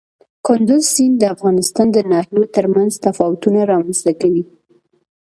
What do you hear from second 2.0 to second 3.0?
ناحیو ترمنځ